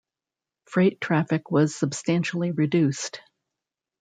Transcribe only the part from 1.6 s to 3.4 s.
substantially reduced.